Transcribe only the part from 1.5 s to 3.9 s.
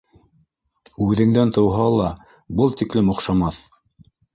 тыуһа ла был тиклем оҡшамаҫ!